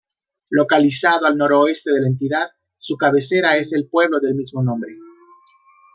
[0.49, 2.47] Localizado al noroeste de la entidad,
[2.79, 4.95] su cabecera es el pueblo del mismo nombre.